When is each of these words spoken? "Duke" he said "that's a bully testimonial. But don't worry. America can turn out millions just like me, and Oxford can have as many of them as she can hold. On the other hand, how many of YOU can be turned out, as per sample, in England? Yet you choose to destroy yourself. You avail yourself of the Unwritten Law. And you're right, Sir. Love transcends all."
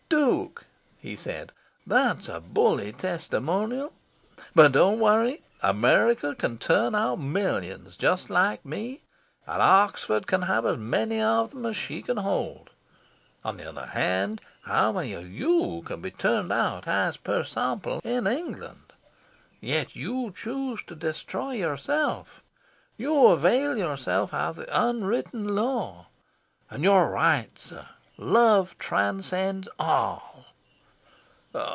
"Duke" 0.09 0.65
he 0.99 1.15
said 1.15 1.51
"that's 1.87 2.27
a 2.29 2.39
bully 2.41 2.91
testimonial. 2.91 3.93
But 4.53 4.73
don't 4.73 4.99
worry. 4.99 5.41
America 5.63 6.35
can 6.35 6.57
turn 6.57 6.93
out 6.95 7.15
millions 7.19 7.95
just 7.97 8.29
like 8.29 8.63
me, 8.65 9.01
and 9.47 9.61
Oxford 9.61 10.27
can 10.27 10.41
have 10.43 10.65
as 10.65 10.77
many 10.77 11.19
of 11.21 11.51
them 11.51 11.65
as 11.65 11.75
she 11.77 12.01
can 12.01 12.17
hold. 12.17 12.69
On 13.45 13.55
the 13.57 13.69
other 13.69 13.85
hand, 13.87 14.41
how 14.63 14.91
many 14.91 15.13
of 15.13 15.31
YOU 15.31 15.81
can 15.85 16.01
be 16.01 16.11
turned 16.11 16.51
out, 16.51 16.87
as 16.89 17.15
per 17.17 17.43
sample, 17.45 17.99
in 18.03 18.27
England? 18.27 18.91
Yet 19.61 19.95
you 19.95 20.31
choose 20.35 20.81
to 20.87 20.95
destroy 20.95 21.53
yourself. 21.53 22.43
You 22.97 23.27
avail 23.27 23.77
yourself 23.77 24.33
of 24.33 24.57
the 24.57 24.67
Unwritten 24.87 25.55
Law. 25.55 26.07
And 26.69 26.83
you're 26.83 27.09
right, 27.09 27.57
Sir. 27.57 27.87
Love 28.17 28.77
transcends 28.77 29.67
all." 29.79 30.45